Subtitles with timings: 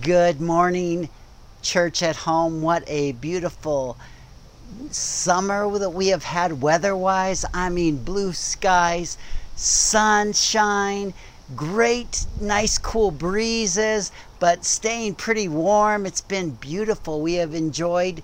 [0.00, 1.10] Good morning,
[1.60, 2.62] church at home.
[2.62, 3.98] What a beautiful
[4.90, 7.44] summer that we have had weather wise.
[7.52, 9.18] I mean, blue skies,
[9.54, 11.12] sunshine,
[11.54, 14.10] great, nice, cool breezes,
[14.40, 16.06] but staying pretty warm.
[16.06, 17.20] It's been beautiful.
[17.20, 18.22] We have enjoyed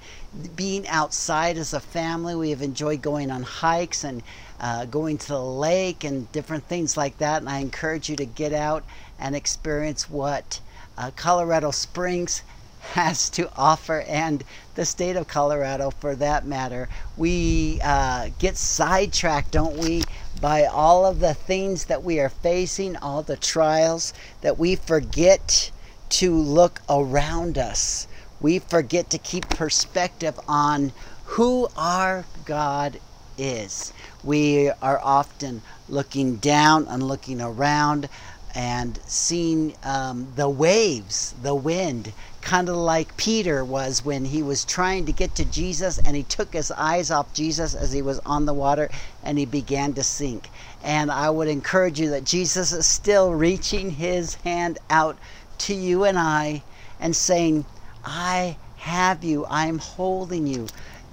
[0.57, 2.35] being outside as a family.
[2.35, 4.23] We have enjoyed going on hikes and
[4.59, 7.43] uh, going to the lake and different things like that.
[7.43, 8.85] And I encourage you to get out
[9.21, 10.61] and experience what
[10.99, 12.43] uh, Colorado Springs
[12.95, 14.45] has to offer and
[14.77, 16.89] the state of Colorado for that matter.
[17.17, 20.03] We uh, get sidetracked, don't we,
[20.41, 25.73] by all of the things that we are facing, all the trials, that we forget
[26.11, 28.09] to look around us.
[28.41, 30.93] We forget to keep perspective on
[31.25, 33.01] who our God
[33.39, 33.93] is.
[34.25, 38.09] We are often looking down and looking around
[38.55, 44.65] and seeing um, the waves, the wind, kind of like Peter was when he was
[44.65, 48.21] trying to get to Jesus and he took his eyes off Jesus as he was
[48.21, 48.89] on the water
[49.23, 50.49] and he began to sink.
[50.83, 55.19] And I would encourage you that Jesus is still reaching his hand out
[55.59, 56.63] to you and I
[57.01, 57.65] and saying,
[58.05, 60.69] I have you, I'm holding you.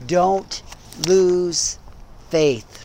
[0.05, 0.61] Don't
[1.07, 1.79] lose
[2.29, 2.84] faith.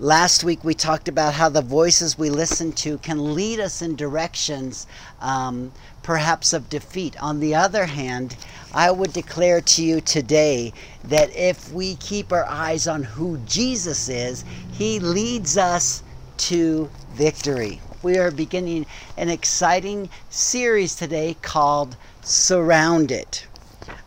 [0.00, 3.96] Last week we talked about how the voices we listen to can lead us in
[3.96, 4.86] directions
[5.20, 7.22] um, perhaps of defeat.
[7.22, 8.34] On the other hand,
[8.72, 10.72] I would declare to you today
[11.04, 16.02] that if we keep our eyes on who Jesus is, he leads us
[16.48, 17.82] to victory.
[18.02, 18.86] We are beginning
[19.18, 23.40] an exciting series today called Surrounded.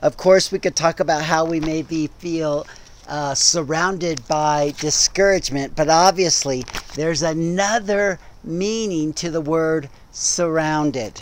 [0.01, 2.65] Of course, we could talk about how we maybe feel
[3.07, 6.63] uh, surrounded by discouragement, but obviously
[6.95, 11.21] there's another meaning to the word surrounded.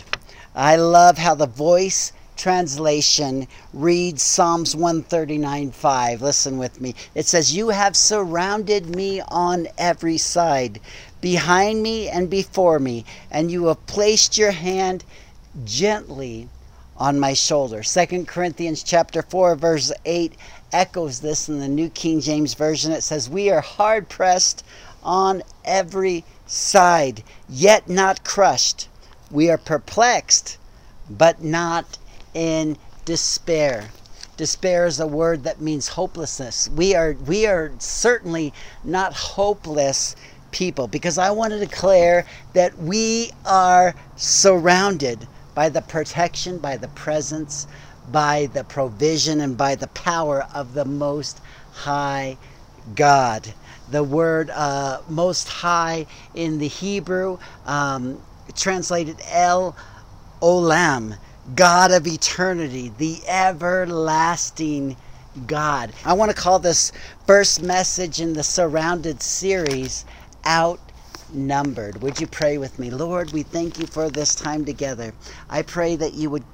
[0.54, 6.22] I love how the voice translation reads Psalms 139 5.
[6.22, 6.94] Listen with me.
[7.14, 10.80] It says, You have surrounded me on every side,
[11.20, 15.04] behind me and before me, and you have placed your hand
[15.64, 16.48] gently
[16.96, 17.82] on my shoulder.
[17.82, 20.34] 2 Corinthians chapter 4 verse 8
[20.72, 22.92] echoes this in the New King James Version.
[22.92, 24.64] It says, We are hard pressed
[25.02, 28.88] on every side, yet not crushed.
[29.30, 30.58] We are perplexed,
[31.08, 31.98] but not
[32.34, 33.90] in despair.
[34.36, 36.68] Despair is a word that means hopelessness.
[36.70, 38.52] We are we are certainly
[38.82, 40.16] not hopeless
[40.50, 46.88] people because I want to declare that we are surrounded by the protection, by the
[46.88, 47.66] presence,
[48.10, 51.40] by the provision and by the power of the Most
[51.72, 52.36] High
[52.94, 53.52] God.
[53.90, 58.20] The word uh, Most High in the Hebrew, um,
[58.54, 59.76] translated El
[60.40, 61.16] Olam,
[61.54, 64.96] God of eternity, the everlasting
[65.46, 65.92] God.
[66.04, 66.92] I want to call this
[67.26, 70.04] first message in the Surrounded series
[71.32, 72.02] Outnumbered.
[72.02, 72.90] Would you pray with me?
[72.90, 75.14] Lord, we thank you for this time together.
[75.50, 76.44] I pray that you would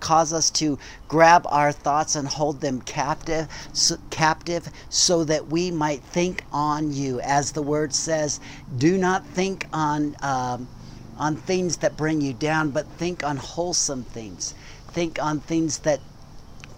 [0.00, 0.78] cause us to
[1.08, 6.92] grab our thoughts and hold them captive so, captive so that we might think on
[6.92, 8.40] you as the word says
[8.76, 10.68] do not think on um,
[11.16, 14.54] on things that bring you down but think on wholesome things
[14.92, 16.00] think on things that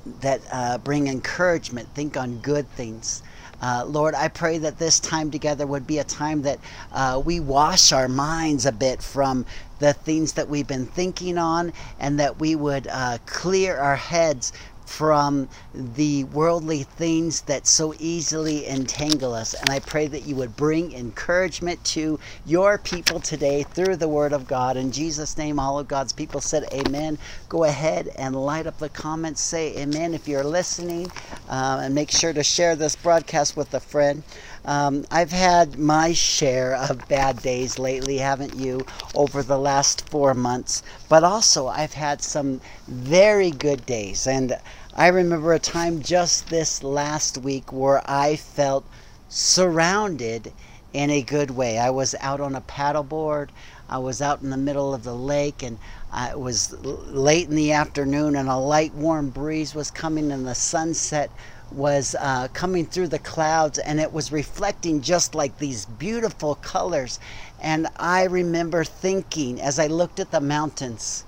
[0.06, 3.22] that uh, bring encouragement think on good things
[3.60, 6.58] uh, Lord, I pray that this time together would be a time that
[6.92, 9.46] uh, we wash our minds a bit from
[9.78, 14.52] the things that we've been thinking on and that we would uh, clear our heads
[14.90, 19.54] from the worldly things that so easily entangle us.
[19.54, 24.32] And I pray that you would bring encouragement to your people today through the Word
[24.32, 24.76] of God.
[24.76, 27.18] In Jesus' name, all of God's people said, Amen.
[27.48, 29.40] Go ahead and light up the comments.
[29.40, 31.10] Say Amen if you're listening.
[31.48, 34.24] Uh, and make sure to share this broadcast with a friend.
[34.64, 38.84] Um, I've had my share of bad days lately, haven't you,
[39.14, 40.82] over the last four months?
[41.08, 44.26] But also, I've had some very good days.
[44.26, 44.58] And
[44.96, 48.84] I remember a time just this last week where I felt
[49.28, 50.52] surrounded
[50.92, 51.78] in a good way.
[51.78, 53.50] I was out on a paddleboard.
[53.88, 55.78] I was out in the middle of the lake and
[56.12, 60.56] it was late in the afternoon and a light warm breeze was coming and the
[60.56, 61.30] sunset
[61.70, 67.20] was uh, coming through the clouds and it was reflecting just like these beautiful colors.
[67.60, 71.24] And I remember thinking as I looked at the mountains,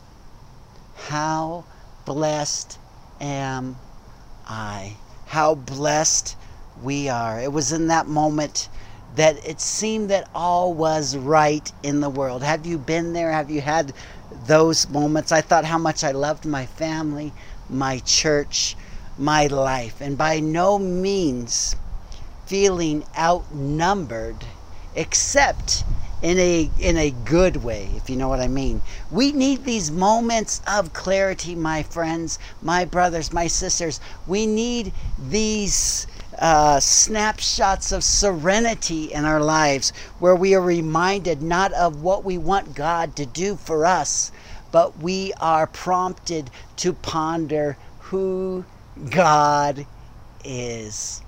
[0.96, 1.64] how
[2.04, 2.78] blessed
[3.22, 3.76] am
[4.46, 4.96] I?
[5.26, 6.36] How blessed
[6.82, 7.40] we are.
[7.40, 8.68] It was in that moment
[9.14, 12.42] that it seemed that all was right in the world.
[12.42, 13.32] Have you been there?
[13.32, 13.92] Have you had
[14.46, 15.32] those moments?
[15.32, 17.32] I thought how much I loved my family,
[17.70, 18.76] my church,
[19.16, 21.76] my life, and by no means
[22.46, 24.44] feeling outnumbered
[24.94, 25.84] except
[26.22, 28.80] in a in a good way if you know what i mean.
[29.10, 34.00] We need these moments of clarity my friends my brothers my sisters.
[34.26, 36.06] We need these
[36.38, 42.38] uh, snapshots of serenity in our lives where we are reminded not of what we
[42.38, 44.32] want god to do for us
[44.70, 48.64] but we are prompted to ponder who
[49.10, 49.86] god
[50.44, 51.20] is.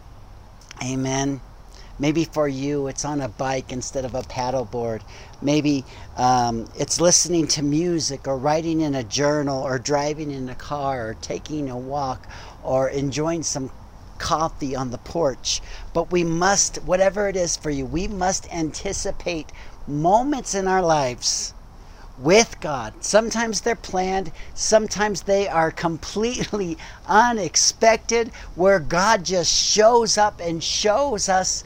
[0.82, 1.40] Amen
[1.98, 5.02] Maybe for you, it's on a bike instead of a paddleboard.
[5.40, 5.84] Maybe
[6.16, 11.08] um, it's listening to music or writing in a journal or driving in a car
[11.08, 12.28] or taking a walk
[12.62, 13.70] or enjoying some
[14.18, 15.60] coffee on the porch.
[15.92, 19.52] But we must, whatever it is for you, we must anticipate
[19.86, 21.54] moments in our lives
[22.18, 22.94] with God.
[23.00, 31.28] Sometimes they're planned, sometimes they are completely unexpected, where God just shows up and shows
[31.28, 31.64] us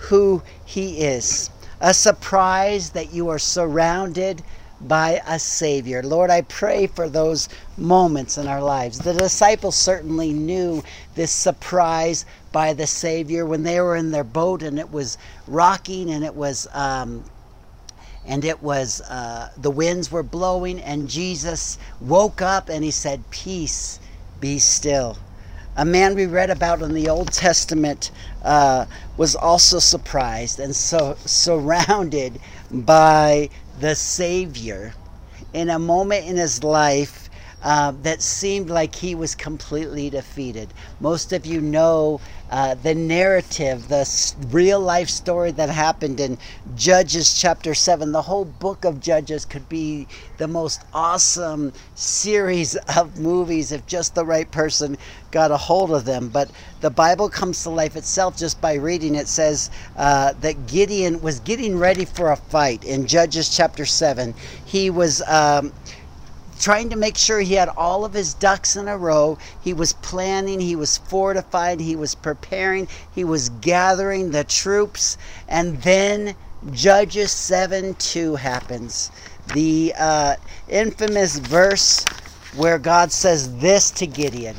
[0.00, 1.50] who He is.
[1.80, 4.42] A surprise that you are surrounded
[4.80, 6.02] by a Savior.
[6.02, 8.98] Lord, I pray for those moments in our lives.
[8.98, 10.82] The disciples certainly knew
[11.14, 16.10] this surprise by the Savior when they were in their boat and it was rocking
[16.10, 16.66] and it was.
[16.72, 17.24] Um,
[18.26, 23.22] and it was uh, the winds were blowing and jesus woke up and he said
[23.30, 23.98] peace
[24.40, 25.16] be still
[25.80, 28.10] a man we read about in the Old Testament
[28.42, 28.84] uh,
[29.16, 32.38] was also surprised and so surrounded
[32.70, 33.48] by
[33.80, 34.92] the Savior
[35.54, 37.30] in a moment in his life
[37.62, 40.68] uh, that seemed like he was completely defeated.
[41.00, 46.36] Most of you know uh, the narrative, the real life story that happened in
[46.76, 48.10] Judges chapter 7.
[48.10, 50.08] The whole book of Judges could be
[50.38, 54.98] the most awesome series of movies if just the right person
[55.30, 56.28] got a hold of them.
[56.28, 56.50] But
[56.80, 59.14] the Bible comes to life itself just by reading.
[59.14, 64.34] It says uh, that Gideon was getting ready for a fight in Judges chapter 7.
[64.64, 65.22] He was.
[65.28, 65.72] Um,
[66.60, 69.38] trying to make sure he had all of his ducks in a row.
[69.60, 75.16] He was planning, he was fortified, he was preparing, he was gathering the troops.
[75.48, 76.36] And then
[76.72, 79.10] Judges 7 2 happens.
[79.54, 80.36] The uh,
[80.68, 82.04] infamous verse
[82.54, 84.56] where God says this to Gideon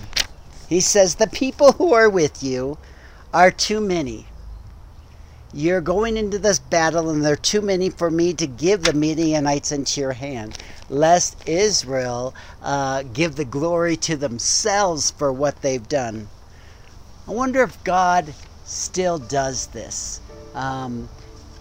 [0.67, 2.77] He says, The people who are with you
[3.33, 4.25] are too many.
[5.53, 8.93] You're going into this battle, and there are too many for me to give the
[8.93, 10.57] Midianites into your hand
[10.89, 16.27] lest Israel uh, give the glory to themselves for what they've done.
[17.27, 18.33] I wonder if God
[18.65, 20.21] still does this.
[20.53, 21.09] Um,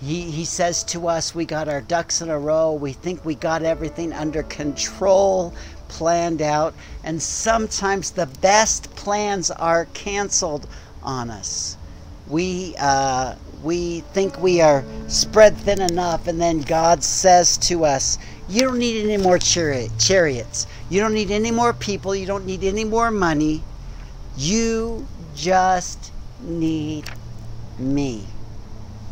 [0.00, 2.72] he, he says to us, We got our ducks in a row.
[2.72, 5.54] We think we got everything under control,
[5.88, 6.74] planned out.
[7.04, 10.68] And sometimes the best plans are canceled
[11.02, 11.76] on us.
[12.28, 18.18] We, uh, we think we are spread thin enough, and then God says to us,
[18.48, 20.66] You don't need any more chariots.
[20.88, 22.14] You don't need any more people.
[22.14, 23.62] You don't need any more money.
[24.36, 27.04] You just need
[27.78, 28.26] me.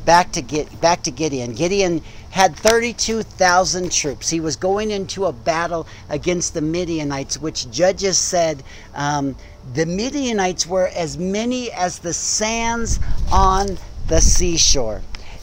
[0.04, 1.52] Back to get back to Gideon.
[1.52, 4.30] Gideon had 32,000 troops.
[4.30, 8.62] He was going into a battle against the Midianites, which judges said
[8.94, 9.36] um,
[9.74, 13.00] the Midianites were as many as the sands
[13.30, 13.76] on
[14.08, 15.02] the seashore.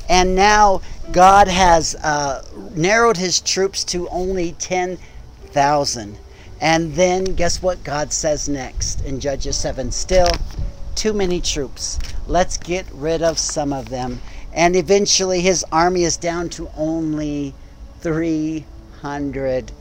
[0.09, 0.81] And now
[1.11, 2.43] God has uh,
[2.75, 6.17] narrowed his troops to only 10,000.
[6.61, 9.91] And then guess what God says next in Judges 7?
[9.91, 10.27] Still,
[10.95, 11.99] too many troops.
[12.27, 14.21] Let's get rid of some of them.
[14.53, 17.53] And eventually his army is down to only
[18.01, 19.71] 300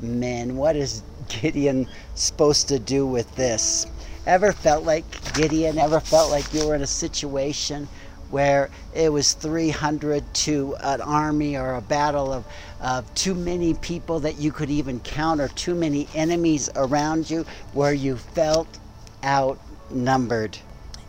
[0.00, 0.56] men.
[0.56, 3.86] What is Gideon supposed to do with this?
[4.26, 5.78] Ever felt like Gideon?
[5.78, 7.88] Ever felt like you were in a situation
[8.32, 12.44] where it was 300 to an army or a battle of,
[12.80, 17.44] of too many people that you could even count or too many enemies around you
[17.74, 18.66] where you felt
[19.22, 20.58] outnumbered.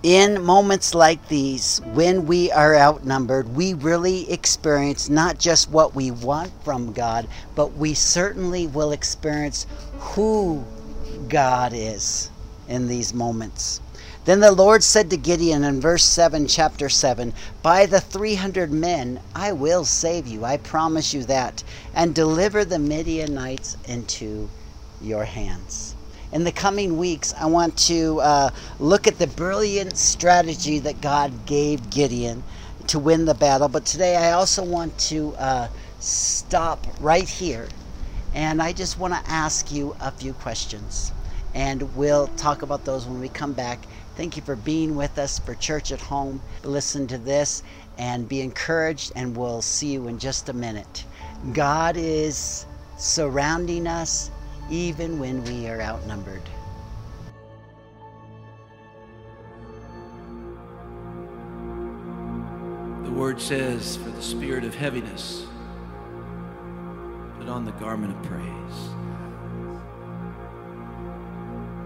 [0.03, 6.11] In moments like these, when we are outnumbered, we really experience not just what we
[6.11, 7.25] want from God,
[7.55, 9.65] but we certainly will experience
[9.99, 10.61] who
[11.29, 12.29] God is
[12.67, 13.79] in these moments.
[14.25, 19.21] Then the Lord said to Gideon in verse 7, chapter 7, By the 300 men
[19.35, 21.63] I will save you, I promise you that,
[21.93, 24.49] and deliver the Midianites into
[25.01, 25.95] your hands.
[26.31, 28.49] In the coming weeks, I want to uh,
[28.79, 32.43] look at the brilliant strategy that God gave Gideon.
[32.87, 33.69] to win the battle.
[33.69, 35.67] But today I also want to uh,
[35.99, 37.67] stop right here
[38.33, 41.13] and I just want to ask you a few questions.
[41.53, 43.79] And we'll talk about those when we come back.
[44.15, 46.39] Thank you for being with us for Church at Home.
[46.63, 47.63] Listen to this
[47.97, 51.05] and be encouraged, and we'll see you in just a minute.
[51.51, 52.67] God is
[52.97, 54.29] surrounding us
[54.69, 56.43] even when we are outnumbered.
[63.03, 65.47] The word says, for the spirit of heaviness,
[67.39, 69.02] put on the garment of praise.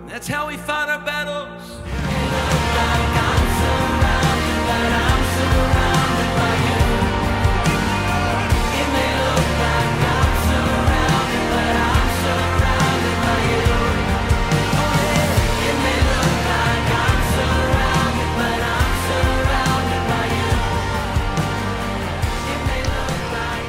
[0.08, 1.48] That's how we fight our battles.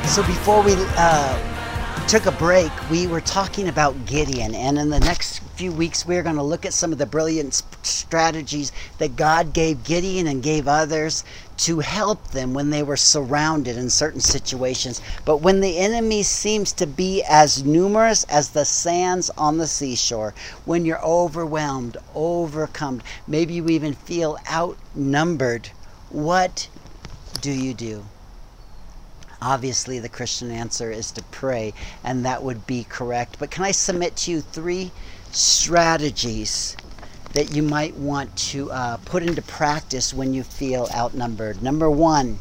[0.08, 4.98] So before we uh, took a break, we were talking about Gideon, and in the
[4.98, 9.52] next few weeks, we're going to look at some of the brilliant strategies that God
[9.52, 11.24] gave Gideon and gave others
[11.56, 15.02] to help them when they were surrounded in certain situations.
[15.24, 20.32] But when the enemy seems to be as numerous as the sands on the seashore,
[20.64, 25.70] when you're overwhelmed, overcome, maybe you even feel outnumbered,
[26.08, 26.68] what
[27.40, 28.04] do you do?
[29.42, 31.74] Obviously, the Christian answer is to pray,
[32.04, 33.40] and that would be correct.
[33.40, 34.92] But can I submit to you three
[35.32, 36.76] strategies
[37.32, 41.62] that you might want to uh, put into practice when you feel outnumbered?
[41.62, 42.38] Number one,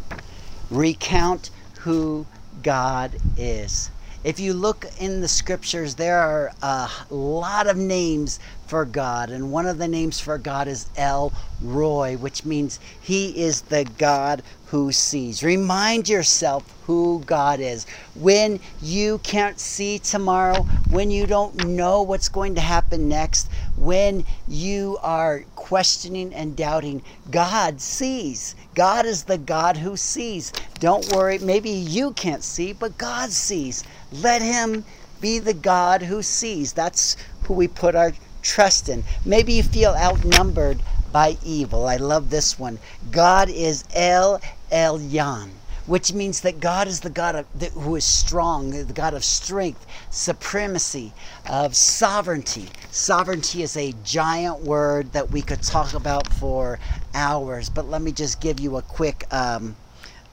[0.70, 2.25] recount who
[2.63, 3.89] God is.
[4.27, 9.53] If you look in the scriptures, there are a lot of names for God, and
[9.53, 11.31] one of the names for God is El
[11.62, 15.43] Roi, which means He is the God who sees.
[15.43, 17.86] Remind yourself who God is.
[18.15, 24.25] When you can't see tomorrow, when you don't know what's going to happen next, when
[24.46, 28.55] you are questioning and doubting, God sees.
[28.75, 30.51] God is the God who sees.
[30.79, 33.84] Don't worry, maybe you can't see, but God sees.
[34.12, 34.86] Let Him
[35.19, 36.74] be the God who sees.
[36.74, 39.03] That's who we put our trust in.
[39.25, 40.79] Maybe you feel outnumbered
[41.12, 41.88] by evil.
[41.88, 42.77] I love this one.
[43.12, 44.39] God is El
[44.72, 45.50] Elyon,
[45.88, 49.86] which means that God is the God of, who is strong, the God of strength,
[50.12, 51.12] supremacy,
[51.50, 52.67] of sovereignty.
[52.91, 56.77] Sovereignty is a giant word that we could talk about for
[57.15, 59.75] hours, but let me just give you a quick um,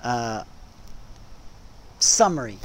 [0.04, 0.44] uh,
[1.98, 2.58] summary.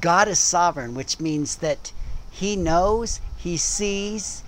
[0.00, 1.92] God is sovereign, which means that
[2.30, 4.42] He knows, He sees,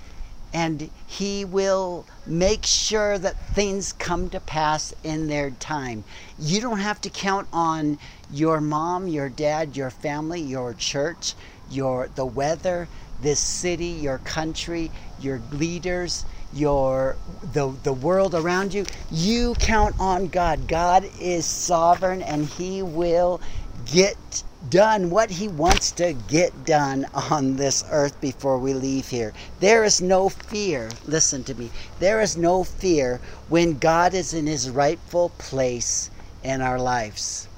[0.54, 6.04] and he will make sure that things come to pass in their time.
[6.38, 7.98] You don't have to count on
[8.30, 11.34] your mom, your dad, your family, your church,
[11.68, 12.86] your the weather,
[13.20, 17.16] this city, your country, your leaders, your
[17.52, 18.86] the the world around you.
[19.10, 20.68] You count on God.
[20.68, 23.40] God is sovereign and he will
[23.86, 29.32] get done what he wants to get done on this earth before we leave here.
[29.60, 34.46] There is no fear, listen to me, there is no fear when God is in
[34.46, 36.10] his rightful place
[36.42, 37.48] in our lives.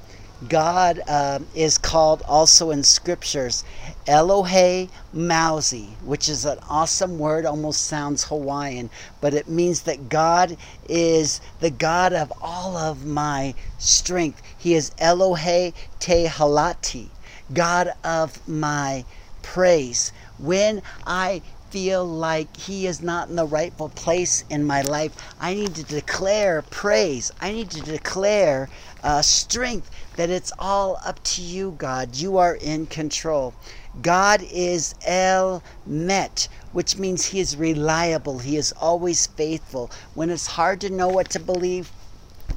[0.49, 3.64] God um, is called also in scriptures
[4.07, 8.90] Elohe Mausi, which is an awesome word, almost sounds Hawaiian,
[9.23, 14.43] but it means that God is the God of all of my strength.
[14.59, 17.09] He is Elohe Te Halati,
[17.55, 19.07] God of my
[19.43, 20.12] praise.
[20.38, 25.54] When I feel like he is not in the rightful place in my life, I
[25.54, 27.30] need to declare praise.
[27.40, 28.68] I need to declare
[29.02, 32.16] uh, strength that it's all up to you, God.
[32.16, 33.54] You are in control.
[34.00, 38.38] God is El Met, which means He is reliable.
[38.38, 39.90] He is always faithful.
[40.14, 41.92] When it's hard to know what to believe,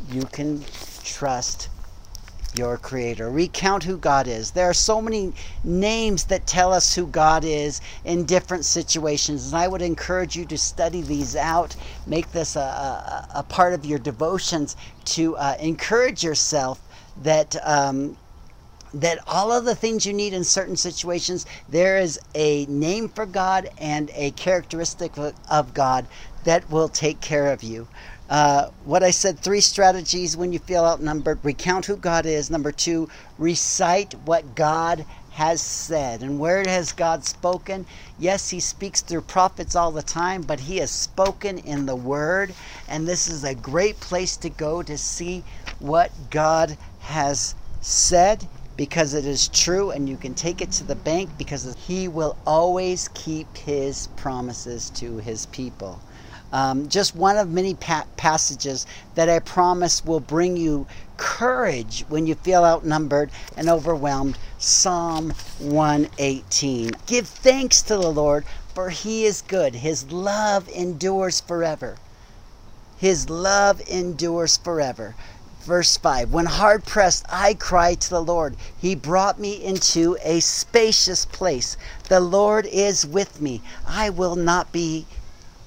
[0.10, 0.64] you can
[1.04, 1.70] trust
[2.58, 3.30] your creator.
[3.30, 4.52] Recount who God is.
[4.52, 9.56] There are so many names that tell us who God is in different situations, and
[9.56, 11.76] I would encourage you to study these out.
[12.06, 14.76] Make this a, a, a part of your devotions
[15.06, 16.80] to uh, encourage yourself
[17.24, 17.56] that.
[17.68, 18.18] Um,
[18.92, 23.28] that all of the things you need in certain situations, there is a name for
[23.28, 25.14] God and a characteristic
[25.48, 26.08] of God
[26.44, 27.88] that will take care of you.
[28.30, 32.52] Uh, what I said three strategies when you feel outnumbered recount who God is.
[32.52, 33.10] Number two,
[33.40, 36.22] recite what God has said.
[36.22, 37.88] And where has God spoken?
[38.20, 42.54] Yes, He speaks through prophets all the time, but He has spoken in the Word.
[42.88, 45.44] And this is a great place to go to see
[45.80, 50.96] what God has said because it is true and you can take it to the
[50.96, 56.00] bank because he will always keep his promises to his people.
[56.52, 60.88] Um, just one of many pa- passages that I promise will bring you
[61.18, 64.38] courage when you feel outnumbered and overwhelmed.
[64.58, 66.92] Psalm 118.
[67.06, 69.76] Give thanks to the Lord, for he is good.
[69.76, 71.98] His love endures forever.
[72.98, 75.16] His love endures forever.
[75.62, 78.56] Verse 5 When hard pressed, I cried to the Lord.
[78.78, 81.78] He brought me into a spacious place.
[82.08, 83.62] The Lord is with me.
[83.86, 85.06] I will not be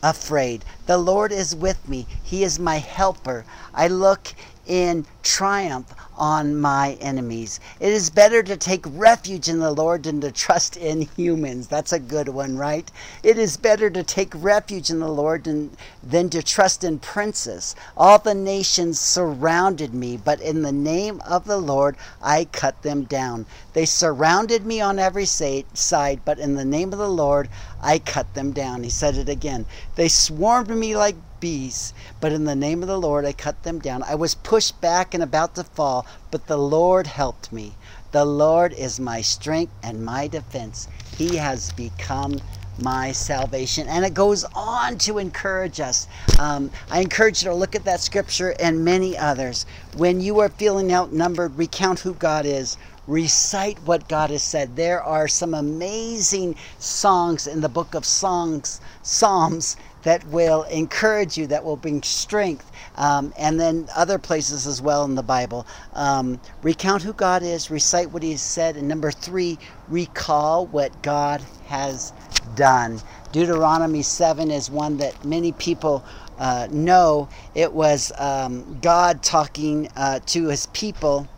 [0.03, 0.65] afraid.
[0.87, 2.07] The Lord is with me.
[2.23, 3.45] He is my helper.
[3.73, 4.35] I look
[4.67, 7.59] in triumph on my enemies.
[7.81, 11.67] It is better to take refuge in the Lord than to trust in humans.
[11.69, 12.91] That's a good one, right?
[13.23, 17.75] It is better to take refuge in the Lord than, than to trust in princes.
[17.97, 23.05] All the nations surrounded me, but in the name of the Lord I cut them
[23.05, 23.47] down.
[23.73, 27.49] They surrounded me on every side, but in the name of the Lord
[27.81, 28.85] I cut them down.
[28.85, 29.67] He said it again.
[29.97, 33.81] They swarmed me like bees, but in the name of the Lord I cut them
[33.81, 34.05] down.
[34.05, 37.75] I was pushed back and about to fall, but the Lord helped me.
[38.13, 40.87] The Lord is my strength and my defense.
[41.19, 42.41] He has become
[42.79, 43.89] my salvation.
[43.89, 46.07] And it goes on to encourage us.
[46.39, 49.67] Um, I encourage you to look at that scripture and many others.
[49.97, 52.77] When you are feeling outnumbered, recount who God is.
[53.09, 54.77] Recite what God has said.
[54.77, 61.47] There are some amazing songs in the book of songs, Psalms that will encourage you,
[61.49, 65.67] that will bring strength, um, and then other places as well in the Bible.
[65.95, 71.03] Um, recount who God is, recite what He has said, and number three, recall what
[71.03, 72.13] God has
[72.55, 73.01] done.
[73.33, 76.05] Deuteronomy 7 is one that many people
[76.39, 77.29] uh, know.
[77.55, 81.29] It was um, God talking uh, to His people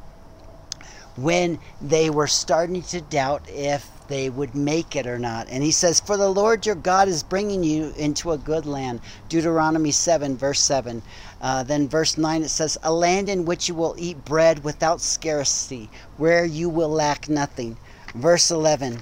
[1.17, 5.49] when they were starting to doubt if they would make it or not.
[5.49, 9.01] And he says, For the Lord your God is bringing you into a good land.
[9.29, 11.03] Deuteronomy 7, verse 7.
[11.41, 15.01] Uh, then, verse 9, it says, A land in which you will eat bread without
[15.01, 17.77] scarcity, where you will lack nothing.
[18.15, 19.01] Verse 11,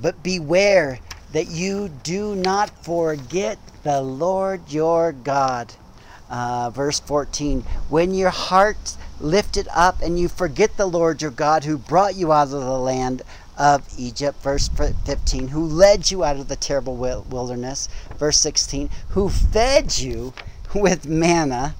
[0.00, 0.98] But beware
[1.32, 5.74] that you do not forget the Lord your God.
[6.30, 11.64] Uh, verse 14, When your heart lifted up and you forget the Lord your God
[11.64, 13.22] who brought you out of the land
[13.58, 19.28] of Egypt, verse 15, who led you out of the terrible wilderness, verse 16, who
[19.28, 20.32] fed you
[20.74, 21.74] with manna,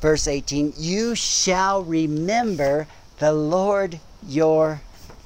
[0.00, 2.88] verse 18, you shall remember
[3.18, 4.80] the Lord your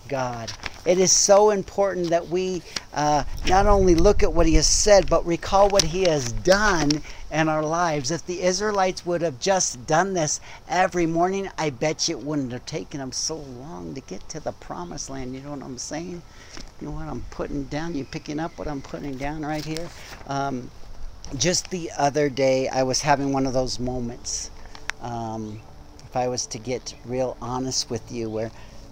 [0.09, 0.53] God.
[0.87, 2.63] It is so important that we
[2.95, 6.91] uh, not only look at what he has said, but recall what he has done
[7.31, 8.11] in our lives.
[8.11, 12.53] If the Israelites would have just done this every morning, I bet you it wouldn't
[12.53, 15.35] have taken them so long to get to the promised land.
[15.35, 16.23] You know what I'm saying?
[16.81, 17.95] You know what I'm putting down?
[17.95, 19.89] You picking up what I'm putting down right here?
[20.29, 20.71] Um,
[21.37, 24.51] just the other day, I was having one of those moments.
[25.03, 25.61] Um,
[26.05, 28.51] if I was to get real honest with you, where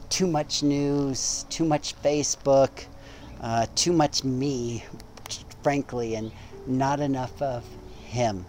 [0.08, 2.86] too much news, too much Facebook,
[3.40, 4.84] uh, too much me,
[5.62, 6.32] frankly, and
[6.66, 7.64] not enough of
[8.04, 8.44] him.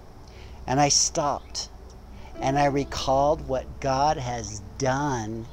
[0.68, 1.70] And I stopped
[2.42, 5.46] and I recalled what God has done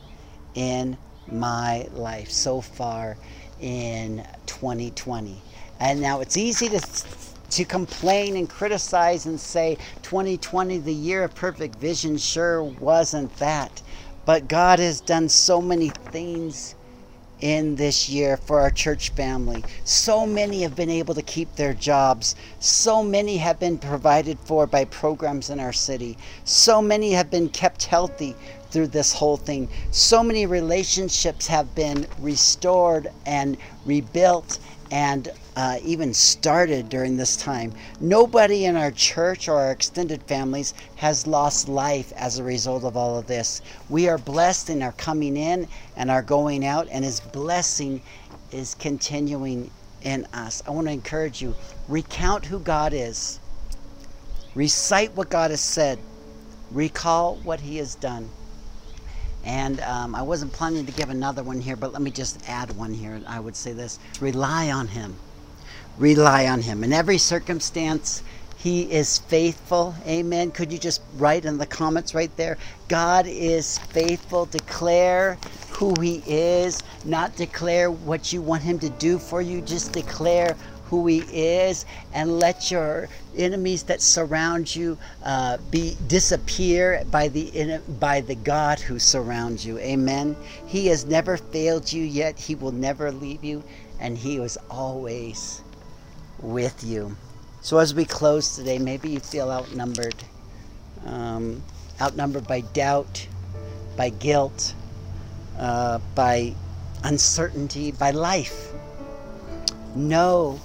[0.55, 0.97] in
[1.31, 3.17] my life so far
[3.61, 5.41] in 2020.
[5.81, 6.81] And now it's easy to
[7.49, 13.83] to complain and criticize and say 2020 the year of perfect vision sure wasn't that.
[14.27, 16.75] But God has done so many things
[17.41, 19.63] in this year for our church family.
[19.85, 22.35] So many have been able to keep their jobs.
[22.59, 26.19] So many have been provided for by programs in our city.
[26.45, 28.35] So many have been kept healthy
[28.71, 29.69] through this whole thing.
[29.91, 34.59] So many relationships have been restored and rebuilt
[34.91, 37.73] and uh, even started during this time.
[38.01, 42.97] Nobody in our church or our extended families has lost life as a result of
[42.97, 43.63] all of this.
[43.89, 48.03] We are blessed in our coming in and our going out, and His blessing
[48.53, 49.71] is continuing
[50.03, 50.63] in us.
[50.67, 51.55] I want to encourage you
[51.89, 53.41] recount who God is,
[54.55, 55.99] recite what God has said,
[56.71, 58.29] recall what He has done.
[59.47, 62.77] And um, I wasn't planning to give another one here, but let me just add
[62.77, 63.23] one here.
[63.27, 65.17] I would say this rely on Him
[65.99, 66.85] rely on Him.
[66.85, 68.23] In every circumstance,
[68.57, 69.95] He is faithful.
[70.07, 70.51] Amen.
[70.51, 72.59] Could you just write in the comments right there?
[72.89, 74.47] God is faithful.
[74.47, 75.39] Declare
[75.71, 79.61] who He is, not declare what you want Him to do for you.
[79.61, 80.57] Just declare
[80.89, 87.81] who He is, and let your enemies that surround you uh, be disappear by the
[88.01, 89.79] by the God who surrounds you.
[89.79, 90.37] Amen.
[90.67, 92.39] He has never failed you yet.
[92.39, 93.63] He will never leave you,
[94.01, 95.63] and He is always
[96.41, 97.17] with you.
[97.61, 100.15] So as we close today, maybe you feel outnumbered,
[101.05, 101.63] um,
[102.01, 103.27] outnumbered by doubt,
[103.97, 104.75] by guilt,
[105.59, 106.55] uh, by
[107.03, 108.73] uncertainty, by life.
[109.97, 110.61] Know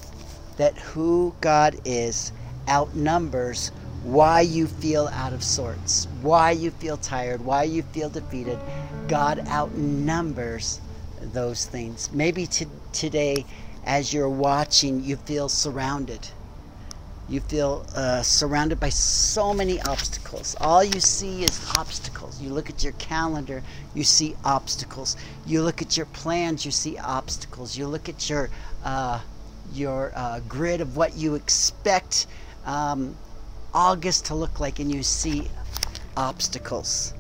[0.62, 2.32] that who God is
[2.68, 3.72] outnumbers
[4.04, 8.60] why you feel out of sorts, why you feel tired, why you feel defeated.
[9.08, 10.80] God outnumbers
[11.34, 12.12] those things.
[12.14, 13.44] Maybe t- today,
[13.86, 16.28] as you're watching, you feel surrounded.
[17.28, 20.56] You feel uh, surrounded by so many obstacles.
[20.62, 22.40] All you see is obstacles.
[22.40, 23.64] You look at your calendar,
[23.96, 25.18] you see obstacles.
[25.44, 27.76] You look at your plans, you see obstacles.
[27.76, 28.52] You look at your
[28.84, 29.22] uh,
[29.74, 32.28] your uh, grid of what you expect
[32.66, 33.16] um,
[33.74, 35.50] August to look like, and you see
[36.18, 37.14] obstacles.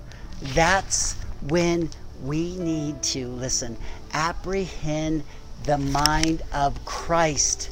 [0.54, 1.14] That's
[1.48, 1.90] when
[2.24, 3.78] we need to listen,
[4.14, 5.24] apprehend
[5.64, 7.70] the mind of Christ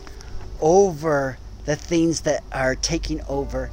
[0.62, 3.70] over the things that are taking over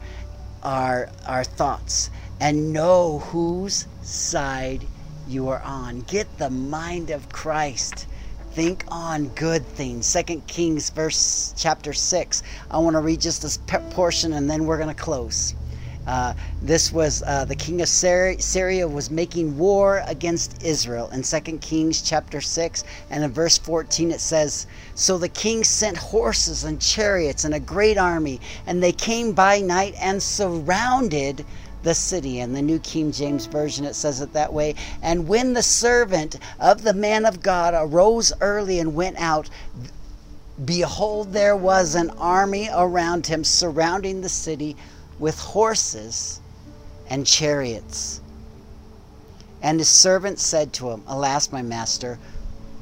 [0.62, 4.84] our our thoughts and know whose side
[5.28, 6.00] you are on.
[6.02, 8.06] Get the mind of Christ
[8.56, 10.06] think on good things.
[10.06, 12.42] Second Kings verse chapter 6.
[12.70, 13.58] I want to read just this
[13.90, 15.54] portion and then we're going to close.
[16.06, 21.58] Uh, this was uh, the king of Syria was making war against Israel in 2
[21.58, 26.80] Kings chapter 6 and in verse 14 it says so the king sent horses and
[26.80, 31.44] chariots and a great army and they came by night and surrounded
[31.86, 32.40] the city.
[32.40, 34.74] In the New King James Version, it says it that way.
[35.02, 39.48] And when the servant of the man of God arose early and went out,
[40.64, 44.76] behold, there was an army around him surrounding the city
[45.20, 46.40] with horses
[47.08, 48.20] and chariots.
[49.62, 52.18] And his servant said to him, Alas, my master,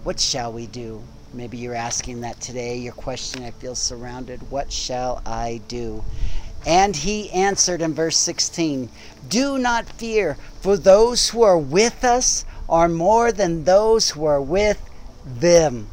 [0.03, 1.03] what shall we do?
[1.35, 2.79] Maybe you're asking that today.
[2.79, 4.51] Your question, I feel surrounded.
[4.51, 6.03] What shall I do?
[6.67, 8.89] And he answered in verse 16
[9.29, 14.41] Do not fear, for those who are with us are more than those who are
[14.41, 14.79] with
[15.27, 15.89] them.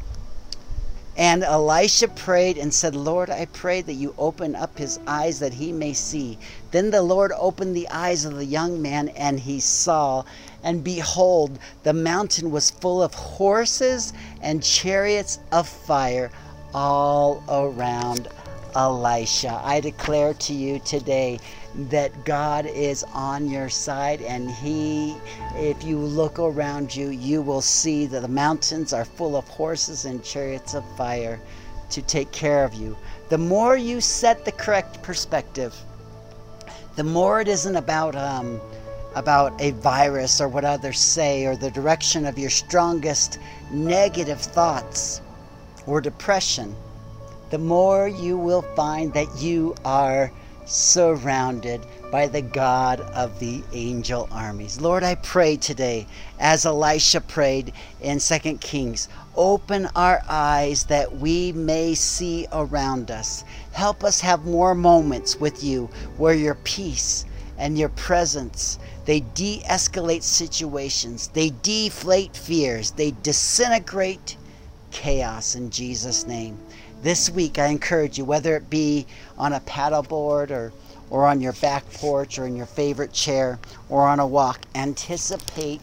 [1.17, 5.53] And Elisha prayed and said, Lord, I pray that you open up his eyes that
[5.53, 6.37] he may see.
[6.71, 10.23] Then the Lord opened the eyes of the young man, and he saw.
[10.63, 16.31] And behold, the mountain was full of horses and chariots of fire
[16.73, 18.29] all around
[18.75, 19.61] Elisha.
[19.63, 21.39] I declare to you today
[21.89, 25.15] that God is on your side, and He,
[25.55, 30.05] if you look around you, you will see that the mountains are full of horses
[30.05, 31.39] and chariots of fire
[31.89, 32.97] to take care of you.
[33.29, 35.75] The more you set the correct perspective,
[36.95, 38.59] the more it isn't about um,
[39.15, 43.39] about a virus or what others say or the direction of your strongest
[43.71, 45.21] negative thoughts
[45.85, 46.75] or depression
[47.51, 50.31] the more you will find that you are
[50.65, 54.79] surrounded by the God of the angel armies.
[54.79, 56.07] Lord, I pray today,
[56.39, 63.43] as Elisha prayed in 2 Kings, open our eyes that we may see around us.
[63.73, 67.25] Help us have more moments with you where your peace
[67.57, 74.35] and your presence they de-escalate situations they deflate fears they disintegrate
[74.89, 76.57] chaos in jesus name
[77.01, 80.71] this week, I encourage you, whether it be on a paddleboard or,
[81.09, 83.59] or on your back porch or in your favorite chair
[83.89, 85.81] or on a walk, anticipate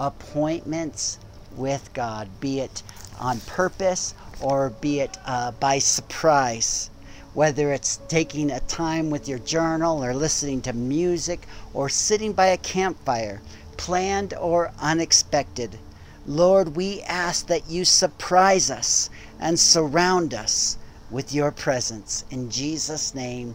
[0.00, 1.18] appointments
[1.56, 2.82] with God, be it
[3.20, 6.90] on purpose or be it uh, by surprise.
[7.32, 12.46] Whether it's taking a time with your journal or listening to music or sitting by
[12.46, 13.40] a campfire,
[13.76, 15.78] planned or unexpected.
[16.26, 20.78] Lord, we ask that you surprise us and surround us
[21.10, 22.24] with your presence.
[22.30, 23.54] In Jesus' name,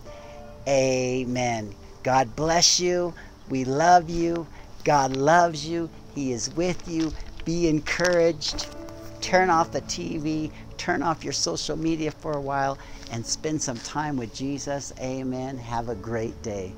[0.67, 1.75] amen.
[2.03, 3.13] God bless you.
[3.49, 4.47] We love you.
[4.83, 5.89] God loves you.
[6.15, 7.13] He is with you.
[7.45, 8.67] Be encouraged.
[9.21, 12.77] Turn off the TV, turn off your social media for a while,
[13.11, 14.91] and spend some time with Jesus.
[14.99, 15.57] Amen.
[15.57, 16.73] Have a great day.